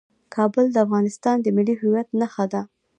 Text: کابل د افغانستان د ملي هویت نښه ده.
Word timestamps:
کابل 0.35 0.65
د 0.71 0.77
افغانستان 0.85 1.35
د 1.41 1.47
ملي 1.55 1.75
هویت 1.81 2.07
نښه 2.19 2.45
ده. 2.53 2.61